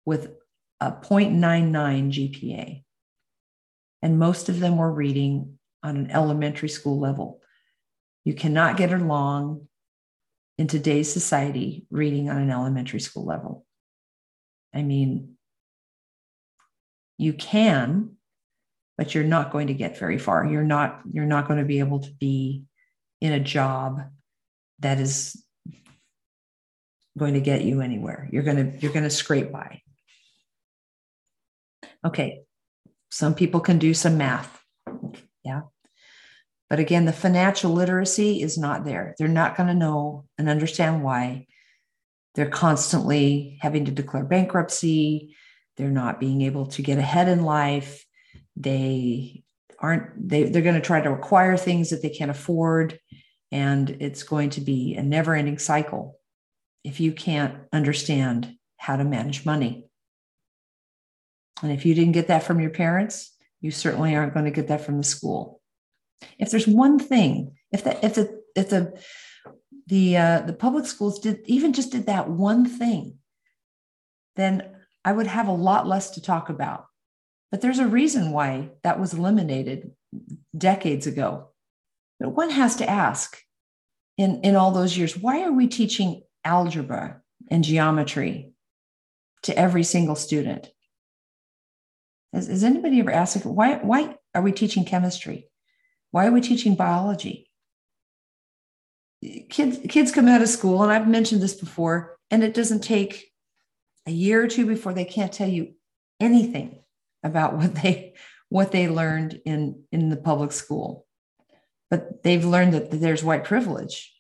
with 0.04 0.32
a 0.80 0.90
0.99 0.90 1.70
GPA. 2.10 2.82
And 4.02 4.18
most 4.18 4.48
of 4.48 4.60
them 4.60 4.76
were 4.76 4.90
reading 4.90 5.58
on 5.82 5.96
an 5.96 6.10
elementary 6.10 6.68
school 6.68 6.98
level. 6.98 7.40
You 8.24 8.34
cannot 8.34 8.76
get 8.76 8.92
along 8.92 9.68
in 10.58 10.66
today's 10.66 11.12
society 11.12 11.86
reading 11.90 12.28
on 12.28 12.38
an 12.38 12.50
elementary 12.50 13.00
school 13.00 13.24
level. 13.24 13.66
I 14.74 14.82
mean, 14.82 15.36
you 17.18 17.32
can, 17.34 18.16
but 19.00 19.14
you're 19.14 19.24
not 19.24 19.50
going 19.50 19.68
to 19.68 19.72
get 19.72 19.96
very 19.96 20.18
far. 20.18 20.44
You're 20.44 20.62
not, 20.62 21.00
you're 21.10 21.24
not 21.24 21.48
going 21.48 21.58
to 21.58 21.64
be 21.64 21.78
able 21.78 22.00
to 22.00 22.10
be 22.10 22.64
in 23.22 23.32
a 23.32 23.40
job 23.40 24.02
that 24.80 25.00
is 25.00 25.42
going 27.16 27.32
to 27.32 27.40
get 27.40 27.62
you 27.62 27.80
anywhere. 27.80 28.28
You're 28.30 28.42
going 28.42 28.58
to 28.58 28.78
you're 28.78 28.92
going 28.92 29.04
to 29.04 29.10
scrape 29.10 29.50
by. 29.50 29.80
Okay. 32.04 32.42
Some 33.10 33.34
people 33.34 33.60
can 33.60 33.78
do 33.78 33.94
some 33.94 34.18
math. 34.18 34.62
Yeah. 35.44 35.62
But 36.68 36.78
again, 36.78 37.06
the 37.06 37.12
financial 37.14 37.72
literacy 37.72 38.42
is 38.42 38.58
not 38.58 38.84
there. 38.84 39.14
They're 39.16 39.28
not 39.28 39.56
going 39.56 39.68
to 39.68 39.74
know 39.74 40.26
and 40.36 40.46
understand 40.46 41.02
why. 41.02 41.46
They're 42.34 42.50
constantly 42.50 43.56
having 43.62 43.86
to 43.86 43.92
declare 43.92 44.24
bankruptcy. 44.24 45.34
They're 45.78 45.88
not 45.88 46.20
being 46.20 46.42
able 46.42 46.66
to 46.66 46.82
get 46.82 46.98
ahead 46.98 47.28
in 47.28 47.44
life. 47.44 48.04
They 48.60 49.42
aren't, 49.78 50.28
they, 50.28 50.44
they're 50.44 50.62
going 50.62 50.74
to 50.74 50.80
try 50.80 51.00
to 51.00 51.12
acquire 51.12 51.56
things 51.56 51.90
that 51.90 52.02
they 52.02 52.10
can't 52.10 52.30
afford. 52.30 52.98
And 53.50 53.90
it's 54.00 54.22
going 54.22 54.50
to 54.50 54.60
be 54.60 54.94
a 54.94 55.02
never 55.02 55.34
ending 55.34 55.58
cycle 55.58 56.18
if 56.84 57.00
you 57.00 57.12
can't 57.12 57.56
understand 57.72 58.54
how 58.76 58.96
to 58.96 59.04
manage 59.04 59.44
money. 59.44 59.86
And 61.62 61.72
if 61.72 61.84
you 61.84 61.94
didn't 61.94 62.12
get 62.12 62.28
that 62.28 62.42
from 62.42 62.60
your 62.60 62.70
parents, 62.70 63.34
you 63.60 63.70
certainly 63.70 64.16
aren't 64.16 64.34
going 64.34 64.46
to 64.46 64.50
get 64.50 64.68
that 64.68 64.80
from 64.80 64.96
the 64.96 65.04
school. 65.04 65.60
If 66.38 66.50
there's 66.50 66.66
one 66.66 66.98
thing, 66.98 67.56
if 67.72 67.84
the 67.84 68.04
if 68.04 68.14
the 68.14 68.42
if 68.56 68.70
the 68.70 68.98
the 69.86 70.16
uh, 70.16 70.40
the 70.42 70.52
public 70.52 70.86
schools 70.86 71.18
did 71.18 71.40
even 71.46 71.72
just 71.72 71.92
did 71.92 72.06
that 72.06 72.28
one 72.28 72.66
thing, 72.66 73.18
then 74.36 74.70
I 75.04 75.12
would 75.12 75.26
have 75.26 75.48
a 75.48 75.52
lot 75.52 75.86
less 75.86 76.10
to 76.10 76.22
talk 76.22 76.48
about. 76.48 76.86
But 77.50 77.60
there's 77.60 77.78
a 77.78 77.86
reason 77.86 78.30
why 78.30 78.70
that 78.82 79.00
was 79.00 79.12
eliminated 79.12 79.90
decades 80.56 81.06
ago. 81.06 81.48
But 82.18 82.30
one 82.30 82.50
has 82.50 82.76
to 82.76 82.88
ask 82.88 83.38
in, 84.16 84.42
in 84.42 84.54
all 84.54 84.70
those 84.70 84.96
years, 84.96 85.16
why 85.16 85.42
are 85.42 85.52
we 85.52 85.66
teaching 85.66 86.22
algebra 86.44 87.22
and 87.50 87.64
geometry 87.64 88.52
to 89.42 89.56
every 89.58 89.82
single 89.82 90.14
student? 90.14 90.70
Has, 92.32 92.46
has 92.46 92.62
anybody 92.62 93.00
ever 93.00 93.10
asked, 93.10 93.44
why, 93.44 93.76
why 93.76 94.16
are 94.34 94.42
we 94.42 94.52
teaching 94.52 94.84
chemistry? 94.84 95.48
Why 96.12 96.26
are 96.26 96.32
we 96.32 96.40
teaching 96.40 96.76
biology? 96.76 97.50
Kids, 99.48 99.78
kids 99.88 100.12
come 100.12 100.28
out 100.28 100.42
of 100.42 100.48
school, 100.48 100.82
and 100.82 100.92
I've 100.92 101.08
mentioned 101.08 101.42
this 101.42 101.54
before, 101.54 102.16
and 102.30 102.44
it 102.44 102.54
doesn't 102.54 102.80
take 102.80 103.32
a 104.06 104.10
year 104.10 104.42
or 104.42 104.46
two 104.46 104.66
before 104.66 104.94
they 104.94 105.04
can't 105.04 105.32
tell 105.32 105.48
you 105.48 105.74
anything 106.20 106.80
about 107.22 107.54
what 107.56 107.74
they 107.74 108.14
what 108.48 108.72
they 108.72 108.88
learned 108.88 109.40
in 109.44 109.84
in 109.92 110.08
the 110.08 110.16
public 110.16 110.52
school. 110.52 111.06
But 111.90 112.22
they've 112.22 112.44
learned 112.44 112.74
that 112.74 112.90
there's 112.90 113.24
white 113.24 113.44
privilege 113.44 114.12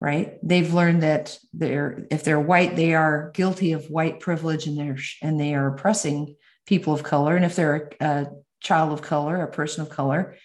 right? 0.00 0.38
They've 0.42 0.72
learned 0.74 1.02
that 1.02 1.38
they're 1.52 2.06
if 2.10 2.22
they're 2.22 2.40
white 2.40 2.76
they 2.76 2.94
are 2.94 3.30
guilty 3.34 3.72
of 3.72 3.90
white 3.90 4.20
privilege 4.20 4.66
and 4.66 4.78
they're 4.78 4.98
and 5.22 5.40
they 5.40 5.54
are 5.54 5.68
oppressing 5.68 6.36
people 6.66 6.92
of 6.92 7.02
color. 7.02 7.34
And 7.36 7.44
if 7.44 7.56
they're 7.56 7.90
a, 8.00 8.04
a 8.04 8.26
child 8.60 8.92
of 8.92 9.02
color 9.02 9.40
a 9.42 9.50
person 9.50 9.82
of 9.82 9.88
color 9.90 10.36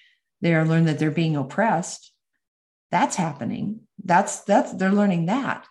they 0.42 0.56
are 0.56 0.66
learned 0.66 0.88
that 0.88 1.00
they're 1.00 1.12
being 1.12 1.36
oppressed. 1.36 2.12
That's 2.90 3.16
happening. 3.16 3.82
That's 4.04 4.42
that's 4.42 4.74
they're 4.74 4.92
learning 4.92 5.28
that. 5.28 5.66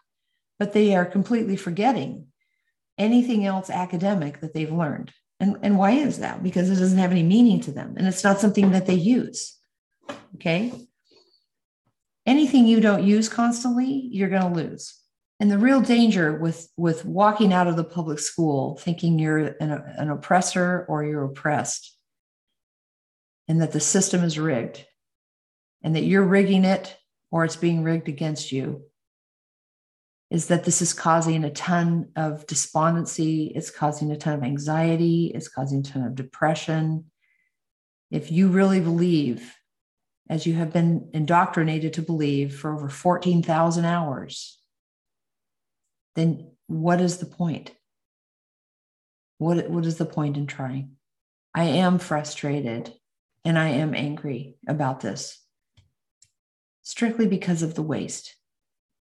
But 0.58 0.72
they 0.72 0.94
are 0.94 1.06
completely 1.06 1.56
forgetting 1.56 2.26
anything 2.98 3.44
else 3.44 3.70
academic 3.70 4.40
that 4.40 4.54
they've 4.54 4.72
learned 4.72 5.12
and 5.40 5.56
and 5.62 5.78
why 5.78 5.92
is 5.92 6.18
that 6.18 6.42
because 6.42 6.70
it 6.70 6.76
doesn't 6.76 6.98
have 6.98 7.10
any 7.10 7.22
meaning 7.22 7.60
to 7.60 7.72
them 7.72 7.94
and 7.96 8.06
it's 8.06 8.22
not 8.22 8.38
something 8.38 8.70
that 8.70 8.86
they 8.86 8.94
use 8.94 9.60
Okay. 10.36 10.72
Anything 12.26 12.66
you 12.66 12.80
don't 12.80 13.04
use 13.04 13.28
constantly, 13.28 14.08
you're 14.10 14.28
going 14.28 14.52
to 14.52 14.62
lose. 14.62 14.96
And 15.38 15.50
the 15.50 15.58
real 15.58 15.80
danger 15.80 16.36
with, 16.36 16.68
with 16.76 17.04
walking 17.04 17.52
out 17.52 17.66
of 17.66 17.76
the 17.76 17.84
public 17.84 18.18
school 18.18 18.76
thinking 18.76 19.18
you're 19.18 19.38
an, 19.60 19.70
an 19.70 20.10
oppressor 20.10 20.84
or 20.88 21.02
you're 21.02 21.24
oppressed 21.24 21.96
and 23.48 23.62
that 23.62 23.72
the 23.72 23.80
system 23.80 24.22
is 24.22 24.38
rigged 24.38 24.84
and 25.82 25.96
that 25.96 26.04
you're 26.04 26.24
rigging 26.24 26.64
it 26.64 26.94
or 27.30 27.44
it's 27.44 27.56
being 27.56 27.82
rigged 27.82 28.08
against 28.08 28.52
you 28.52 28.82
is 30.30 30.46
that 30.46 30.64
this 30.64 30.80
is 30.80 30.92
causing 30.92 31.44
a 31.44 31.50
ton 31.50 32.10
of 32.14 32.46
despondency, 32.46 33.52
it's 33.54 33.70
causing 33.70 34.12
a 34.12 34.16
ton 34.16 34.34
of 34.34 34.44
anxiety, 34.44 35.32
it's 35.34 35.48
causing 35.48 35.80
a 35.80 35.82
ton 35.82 36.04
of 36.04 36.14
depression. 36.14 37.06
If 38.10 38.30
you 38.30 38.48
really 38.48 38.80
believe 38.80 39.54
as 40.28 40.46
you 40.46 40.54
have 40.54 40.72
been 40.72 41.10
indoctrinated 41.12 41.94
to 41.94 42.02
believe 42.02 42.56
for 42.56 42.72
over 42.72 42.88
14,000 42.88 43.84
hours, 43.84 44.58
then 46.14 46.52
what 46.68 47.00
is 47.00 47.18
the 47.18 47.26
point? 47.26 47.72
What, 49.38 49.68
what 49.68 49.84
is 49.84 49.96
the 49.96 50.06
point 50.06 50.36
in 50.36 50.46
trying? 50.46 50.92
I 51.52 51.64
am 51.64 51.98
frustrated 51.98 52.94
and 53.44 53.58
I 53.58 53.70
am 53.70 53.94
angry 53.94 54.56
about 54.68 55.00
this 55.00 55.44
strictly 56.82 57.26
because 57.26 57.62
of 57.62 57.74
the 57.74 57.82
waste, 57.82 58.34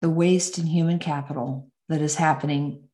the 0.06 0.10
waste 0.10 0.56
in 0.58 0.66
human 0.66 1.00
capital 1.00 1.68
that 1.88 2.00
is 2.00 2.14
happening 2.14 2.88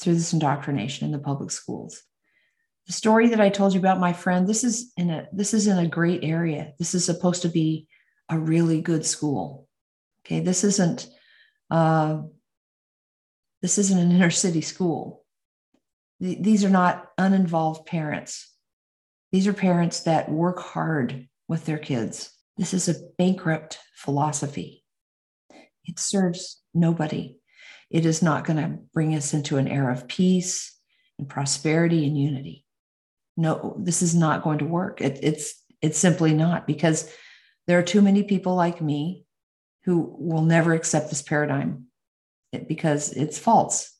through 0.00 0.14
this 0.14 0.32
indoctrination 0.32 1.04
in 1.04 1.12
the 1.12 1.18
public 1.18 1.50
schools 1.50 2.02
the 2.90 2.96
story 2.96 3.28
that 3.28 3.40
I 3.40 3.50
told 3.50 3.72
you 3.72 3.78
about 3.78 4.00
my 4.00 4.12
friend, 4.12 4.48
this 4.48 4.64
is 4.64 4.92
in 4.96 5.10
a 5.10 5.28
this 5.32 5.54
is 5.54 5.68
in 5.68 5.78
a 5.78 5.86
great 5.86 6.24
area. 6.24 6.72
This 6.80 6.92
is 6.92 7.04
supposed 7.04 7.42
to 7.42 7.48
be 7.48 7.86
a 8.28 8.36
really 8.36 8.80
good 8.80 9.06
school. 9.06 9.68
Okay, 10.26 10.40
this 10.40 10.64
isn't 10.64 11.06
uh, 11.70 12.22
this 13.62 13.78
isn't 13.78 13.96
an 13.98 14.10
inner 14.10 14.30
city 14.30 14.60
school. 14.60 15.24
These 16.18 16.64
are 16.64 16.70
not 16.70 17.06
uninvolved 17.16 17.86
parents. 17.86 18.52
These 19.30 19.46
are 19.46 19.52
parents 19.52 20.00
that 20.00 20.28
work 20.28 20.58
hard 20.58 21.28
with 21.46 21.66
their 21.66 21.78
kids. 21.78 22.32
This 22.56 22.74
is 22.74 22.88
a 22.88 23.00
bankrupt 23.18 23.78
philosophy. 23.94 24.79
It 25.90 25.98
serves 25.98 26.60
nobody. 26.72 27.36
It 27.90 28.06
is 28.06 28.22
not 28.22 28.44
going 28.44 28.56
to 28.56 28.78
bring 28.94 29.14
us 29.14 29.34
into 29.34 29.58
an 29.58 29.68
era 29.68 29.92
of 29.92 30.08
peace 30.08 30.74
and 31.18 31.28
prosperity 31.28 32.06
and 32.06 32.16
unity 32.16 32.64
no, 33.40 33.74
this 33.78 34.02
is 34.02 34.14
not 34.14 34.42
going 34.42 34.58
to 34.58 34.66
work. 34.66 35.00
It, 35.00 35.18
it's 35.22 35.54
it's 35.80 35.98
simply 35.98 36.34
not 36.34 36.66
because 36.66 37.10
there 37.66 37.78
are 37.78 37.82
too 37.82 38.02
many 38.02 38.22
people 38.22 38.54
like 38.54 38.82
me 38.82 39.24
who 39.84 40.14
will 40.18 40.42
never 40.42 40.74
accept 40.74 41.08
this 41.08 41.22
paradigm 41.22 41.86
because 42.68 43.12
it's 43.12 43.38
false. 43.38 43.90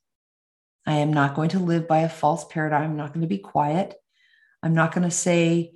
I 0.86 0.96
am 0.96 1.12
not 1.12 1.34
going 1.34 1.50
to 1.50 1.58
live 1.58 1.88
by 1.88 2.00
a 2.00 2.08
false 2.08 2.44
paradigm. 2.44 2.90
I'm 2.90 2.96
not 2.96 3.14
going 3.14 3.22
to 3.22 3.26
be 3.26 3.38
quiet. 3.38 3.94
I'm 4.62 4.74
not 4.74 4.92
going 4.92 5.04
to 5.04 5.10
say 5.10 5.72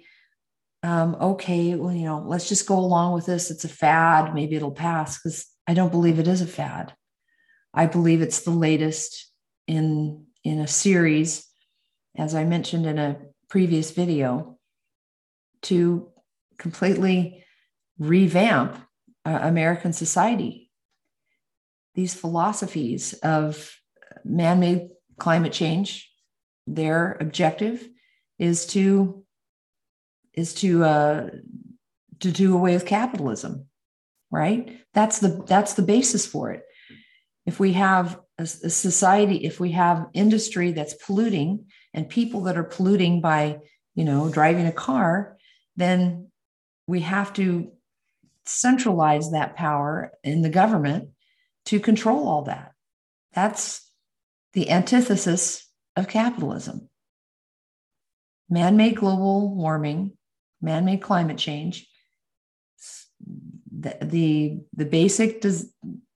um, 0.83 1.17
okay, 1.19 1.75
well, 1.77 1.95
you 1.95 2.05
know, 2.05 2.23
let's 2.27 2.47
just 2.47 2.67
go 2.67 2.79
along 2.79 3.15
with 3.15 3.25
this. 3.25 3.51
It's 3.51 3.65
a 3.65 3.71
fad. 3.71 4.35
Maybe 4.35 4.57
it'll 4.57 4.71
pass 4.71 5.19
because 5.19 5.47
I 5.67 5.75
don't 5.75 5.93
believe 5.93 6.19
it 6.19 6.29
is 6.29 6.41
a 6.41 6.47
fad. 6.47 6.95
I 7.73 7.87
believe 7.87 8.23
it's 8.23 8.43
the 8.43 8.51
latest 8.51 9.31
in 9.67 10.27
in 10.45 10.61
a 10.61 10.69
series, 10.69 11.47
as 12.17 12.35
I 12.35 12.45
mentioned 12.45 12.87
in 12.87 12.99
a 12.99 13.17
previous 13.49 13.93
video, 13.93 14.59
to 15.63 16.11
completely 16.59 17.45
revamp 17.99 18.77
uh, 19.25 19.39
American 19.43 19.93
society. 19.93 20.71
These 21.95 22.15
philosophies 22.15 23.15
of 23.15 23.75
man-made 24.25 24.89
climate 25.19 25.53
change, 25.53 26.11
their 26.67 27.17
objective 27.21 27.89
is 28.39 28.67
to 28.67 29.25
is 30.35 30.55
to 30.55 30.85
uh, 30.85 31.31
to 32.21 32.31
do 32.31 32.55
away 32.55 32.75
with 32.75 32.87
capitalism, 32.87 33.67
right? 34.35 34.81
That's 34.93 35.21
the 35.21 35.45
that's 35.47 35.75
the 35.75 35.83
basis 35.83 36.27
for 36.27 36.51
it. 36.51 36.63
If 37.47 37.61
we 37.61 37.73
have 37.75 38.21
a, 38.39 38.43
a 38.43 38.47
society, 38.47 39.45
if 39.45 39.61
we 39.61 39.73
have 39.73 40.07
industry 40.13 40.73
that's 40.73 40.95
polluting 40.95 41.67
and 41.93 42.09
people 42.09 42.43
that 42.43 42.57
are 42.57 42.65
polluting 42.65 43.21
by 43.21 43.61
you 43.95 44.05
know 44.05 44.29
driving 44.29 44.67
a 44.67 44.73
car, 44.73 45.37
then 45.77 46.31
we 46.87 47.01
have 47.01 47.33
to 47.35 47.73
centralize 48.47 49.31
that 49.31 49.57
power 49.57 50.13
in 50.23 50.43
the 50.43 50.51
government 50.51 51.11
to 51.67 51.81
control 51.81 52.29
all 52.29 52.43
that. 52.43 52.73
That's 53.33 53.89
the 54.53 54.71
antithesis 54.71 55.67
of 55.97 56.09
capitalism. 56.09 56.91
Man 58.51 58.77
made 58.77 58.97
global 58.97 59.55
warming 59.55 60.13
man-made 60.65 61.03
climate 61.03 61.39
change 61.39 61.87
the, 63.81 63.97
the 64.03 64.61
the 64.75 64.85
basic 64.85 65.41
des, 65.41 65.65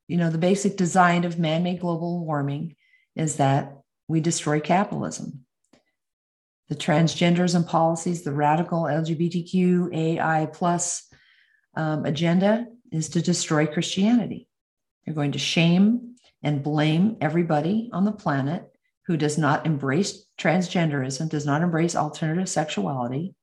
you 0.06 0.16
know 0.16 0.30
the 0.30 0.38
basic 0.38 0.76
design 0.76 1.24
of 1.24 1.38
man-made 1.38 1.80
global 1.80 2.24
warming 2.24 2.76
is 3.16 3.36
that 3.36 3.78
we 4.06 4.20
destroy 4.20 4.60
capitalism. 4.60 5.44
The 6.68 6.76
transgenderism 6.76 7.66
policies 7.66 8.22
the 8.22 8.32
radical 8.32 8.82
lgbtqia 8.82 10.52
plus 10.52 11.08
um, 11.76 12.04
agenda 12.04 12.66
is 12.92 13.08
to 13.10 13.22
destroy 13.22 13.66
christianity. 13.66 14.48
They're 15.04 15.14
going 15.14 15.32
to 15.32 15.38
shame 15.38 16.16
and 16.42 16.62
blame 16.62 17.16
everybody 17.20 17.90
on 17.92 18.04
the 18.04 18.12
planet 18.12 18.64
who 19.06 19.16
does 19.16 19.38
not 19.38 19.66
embrace 19.66 20.26
transgenderism 20.38 21.28
does 21.28 21.46
not 21.46 21.62
embrace 21.62 21.96
alternative 21.96 22.48
sexuality 22.48 23.34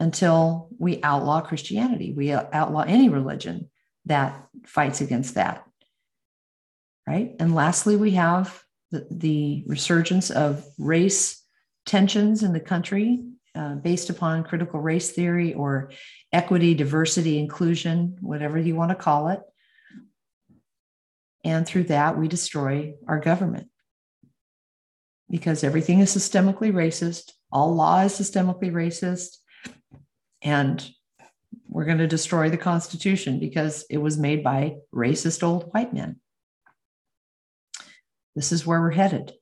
until 0.00 0.68
we 0.78 1.00
outlaw 1.02 1.40
Christianity. 1.40 2.12
We 2.12 2.32
outlaw 2.32 2.82
any 2.82 3.08
religion 3.08 3.70
that 4.06 4.48
fights 4.66 5.00
against 5.00 5.34
that. 5.34 5.64
Right. 7.06 7.34
And 7.38 7.54
lastly, 7.54 7.96
we 7.96 8.12
have 8.12 8.62
the, 8.90 9.06
the 9.10 9.64
resurgence 9.66 10.30
of 10.30 10.64
race 10.78 11.42
tensions 11.86 12.42
in 12.42 12.52
the 12.52 12.60
country 12.60 13.22
uh, 13.54 13.74
based 13.74 14.10
upon 14.10 14.42
critical 14.42 14.80
race 14.80 15.12
theory 15.12 15.54
or 15.54 15.92
equity, 16.32 16.74
diversity, 16.74 17.38
inclusion, 17.38 18.16
whatever 18.20 18.58
you 18.58 18.74
want 18.74 18.90
to 18.90 18.96
call 18.96 19.28
it. 19.28 19.40
And 21.44 21.66
through 21.66 21.84
that, 21.84 22.18
we 22.18 22.26
destroy 22.26 22.94
our 23.06 23.20
government 23.20 23.68
because 25.30 25.62
everything 25.62 26.00
is 26.00 26.14
systemically 26.14 26.72
racist. 26.72 27.32
All 27.52 27.74
law 27.74 28.00
is 28.00 28.12
systemically 28.12 28.72
racist 28.72 29.36
and 30.44 30.86
we're 31.68 31.86
going 31.86 31.98
to 31.98 32.06
destroy 32.06 32.50
the 32.50 32.58
Constitution 32.58 33.40
because 33.40 33.84
it 33.90 33.96
was 33.98 34.18
made 34.18 34.44
by 34.44 34.76
racist 34.94 35.42
old 35.42 35.70
white 35.72 35.92
men. 35.92 36.20
This 38.36 38.52
is 38.52 38.66
where 38.66 38.80
we're 38.80 38.90
headed. 38.90 39.32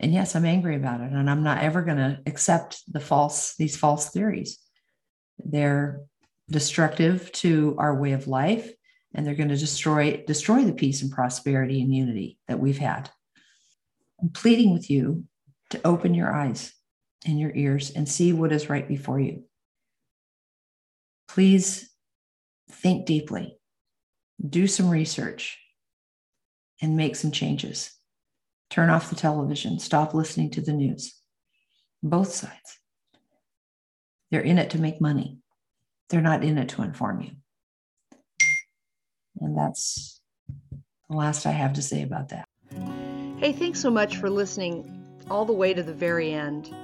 And 0.00 0.12
yes, 0.12 0.34
I'm 0.34 0.44
angry 0.44 0.74
about 0.74 1.00
it. 1.00 1.12
And 1.12 1.30
I'm 1.30 1.44
not 1.44 1.62
ever 1.62 1.82
going 1.82 1.98
to 1.98 2.18
accept 2.26 2.82
the 2.92 3.00
false, 3.00 3.54
these 3.54 3.76
false 3.76 4.10
theories. 4.10 4.58
They're 5.38 6.00
destructive 6.50 7.30
to 7.32 7.76
our 7.78 7.94
way 7.94 8.12
of 8.12 8.26
life, 8.26 8.70
and 9.14 9.24
they're 9.24 9.34
going 9.34 9.48
to 9.50 9.56
destroy, 9.56 10.24
destroy 10.26 10.64
the 10.64 10.72
peace 10.72 11.02
and 11.02 11.10
prosperity 11.10 11.80
and 11.80 11.94
unity 11.94 12.38
that 12.48 12.58
we've 12.58 12.78
had. 12.78 13.10
I'm 14.20 14.30
pleading 14.30 14.72
with 14.72 14.90
you 14.90 15.24
to 15.70 15.80
open 15.86 16.14
your 16.14 16.32
eyes 16.34 16.72
and 17.24 17.38
your 17.38 17.54
ears 17.54 17.90
and 17.90 18.08
see 18.08 18.32
what 18.32 18.52
is 18.52 18.68
right 18.68 18.86
before 18.86 19.20
you 19.20 19.44
please 21.28 21.90
think 22.70 23.06
deeply, 23.06 23.58
do 24.46 24.66
some 24.66 24.90
research, 24.90 25.58
and 26.80 26.96
make 26.96 27.16
some 27.16 27.30
changes. 27.30 27.92
Turn 28.70 28.90
off 28.90 29.10
the 29.10 29.16
television, 29.16 29.78
stop 29.78 30.14
listening 30.14 30.50
to 30.50 30.60
the 30.60 30.72
news. 30.72 31.14
Both 32.02 32.32
sides. 32.32 32.78
They're 34.30 34.40
in 34.40 34.58
it 34.58 34.70
to 34.70 34.80
make 34.80 35.00
money, 35.00 35.38
they're 36.08 36.20
not 36.20 36.42
in 36.42 36.58
it 36.58 36.70
to 36.70 36.82
inform 36.82 37.20
you. 37.20 37.30
And 39.40 39.56
that's 39.56 40.20
the 41.08 41.16
last 41.16 41.46
I 41.46 41.50
have 41.50 41.74
to 41.74 41.82
say 41.82 42.02
about 42.02 42.30
that. 42.30 42.48
Hey, 43.38 43.52
thanks 43.52 43.80
so 43.80 43.90
much 43.90 44.16
for 44.16 44.30
listening 44.30 45.02
all 45.30 45.44
the 45.44 45.52
way 45.52 45.74
to 45.74 45.82
the 45.82 45.92
very 45.92 46.32
end. 46.32 46.74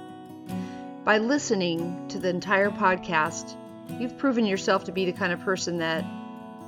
By 1.03 1.17
listening 1.17 2.07
to 2.09 2.19
the 2.19 2.29
entire 2.29 2.69
podcast, 2.69 3.55
You've 3.97 4.17
proven 4.17 4.45
yourself 4.45 4.83
to 4.85 4.91
be 4.91 5.05
the 5.05 5.13
kind 5.13 5.33
of 5.33 5.39
person 5.41 5.79
that 5.79 6.05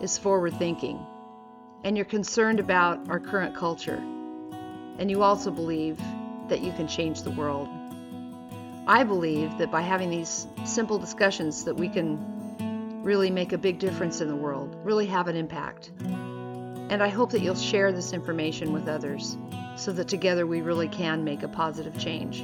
is 0.02 0.18
forward 0.18 0.54
thinking, 0.58 1.06
and 1.84 1.96
you're 1.96 2.06
concerned 2.06 2.60
about 2.60 3.10
our 3.10 3.20
current 3.20 3.56
culture, 3.56 4.02
and 4.98 5.10
you 5.10 5.24
also 5.24 5.52
believe 5.52 6.00
that 6.50 6.62
you 6.62 6.72
can 6.74 6.88
change 6.88 7.22
the 7.22 7.32
world. 7.32 7.70
I 8.88 9.04
believe 9.04 9.58
that 9.60 9.72
by 9.72 9.82
having 9.82 10.10
these 10.10 10.48
simple 10.66 10.98
discussions 10.98 11.66
that 11.66 11.76
we 11.76 11.88
can 11.88 13.04
really 13.04 13.30
make 13.30 13.54
a 13.54 13.58
big 13.58 13.80
difference 13.80 14.22
in 14.22 14.28
the 14.28 14.36
world, 14.36 14.76
really 14.84 15.06
have 15.06 15.28
an 15.28 15.36
impact. 15.36 15.92
And 16.00 17.02
I 17.02 17.08
hope 17.08 17.32
that 17.32 17.42
you'll 17.42 17.56
share 17.56 17.92
this 17.92 18.12
information 18.12 18.74
with 18.74 18.88
others 18.88 19.38
so 19.78 19.92
that 19.94 20.08
together 20.08 20.46
we 20.46 20.62
really 20.62 20.90
can 20.90 21.24
make 21.24 21.44
a 21.44 21.48
positive 21.48 21.98
change. 21.98 22.44